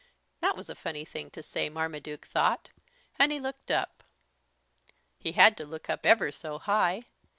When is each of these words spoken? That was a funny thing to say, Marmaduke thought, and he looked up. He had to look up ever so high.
That 0.39 0.57
was 0.57 0.67
a 0.67 0.73
funny 0.73 1.05
thing 1.05 1.29
to 1.29 1.43
say, 1.43 1.69
Marmaduke 1.69 2.25
thought, 2.25 2.71
and 3.19 3.31
he 3.31 3.39
looked 3.39 3.69
up. 3.69 4.01
He 5.19 5.33
had 5.33 5.55
to 5.57 5.63
look 5.67 5.91
up 5.91 6.07
ever 6.07 6.31
so 6.31 6.57
high. 6.57 7.03